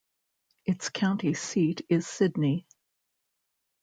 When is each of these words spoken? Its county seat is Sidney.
Its 0.65 0.89
county 0.89 1.35
seat 1.35 1.85
is 1.87 2.07
Sidney. 2.07 2.65